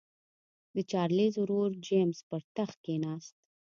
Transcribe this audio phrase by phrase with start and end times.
[0.75, 3.35] د چارلېز ورور جېمز پر تخت کېناست.